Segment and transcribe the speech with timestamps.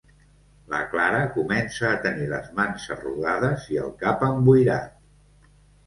[0.73, 5.03] La Clara comença a tenir les mans arrugades i el cap emboirat.